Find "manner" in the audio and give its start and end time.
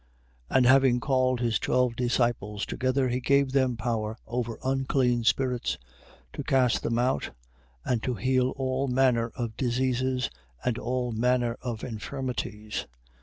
8.87-9.31, 11.11-11.55